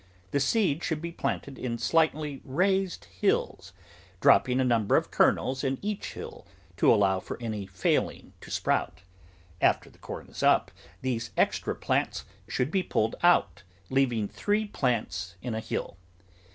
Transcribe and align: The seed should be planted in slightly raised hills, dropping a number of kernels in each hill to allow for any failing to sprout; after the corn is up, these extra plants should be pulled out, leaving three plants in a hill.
The 0.31 0.39
seed 0.39 0.83
should 0.83 0.99
be 0.99 1.11
planted 1.11 1.59
in 1.59 1.77
slightly 1.77 2.41
raised 2.43 3.05
hills, 3.05 3.71
dropping 4.19 4.59
a 4.59 4.63
number 4.63 4.95
of 4.97 5.11
kernels 5.11 5.63
in 5.63 5.77
each 5.83 6.13
hill 6.15 6.47
to 6.77 6.91
allow 6.91 7.19
for 7.19 7.39
any 7.39 7.67
failing 7.67 8.33
to 8.41 8.49
sprout; 8.49 9.01
after 9.61 9.91
the 9.91 9.99
corn 9.99 10.29
is 10.29 10.41
up, 10.41 10.71
these 11.03 11.29
extra 11.37 11.75
plants 11.75 12.25
should 12.47 12.71
be 12.71 12.81
pulled 12.81 13.15
out, 13.21 13.61
leaving 13.91 14.27
three 14.27 14.65
plants 14.65 15.35
in 15.39 15.53
a 15.53 15.59
hill. 15.59 15.97